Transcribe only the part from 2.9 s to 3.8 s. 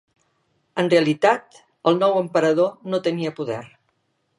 no tenia poder.